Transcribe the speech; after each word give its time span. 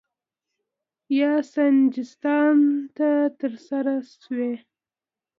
یا 1.19 1.33
سجستان 1.53 2.57
ته 2.95 3.09
ترسره 3.39 3.95
شوی 4.21 4.51